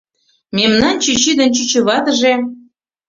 [0.55, 2.33] Мемнан чӱчӱ ден чӱчӱватыже